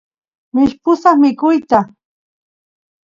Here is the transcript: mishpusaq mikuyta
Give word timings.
mishpusaq 0.53 1.15
mikuyta 1.21 1.79